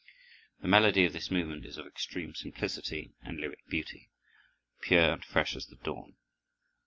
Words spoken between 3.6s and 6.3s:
beauty, pure and fresh as the dawn.